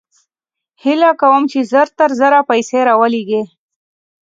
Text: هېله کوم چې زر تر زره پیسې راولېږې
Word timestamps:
هېله 0.83 1.11
کوم 1.21 1.41
چې 1.51 1.59
زر 1.71 1.87
تر 1.97 2.09
زره 2.19 2.39
پیسې 2.49 2.79
راولېږې 2.87 3.41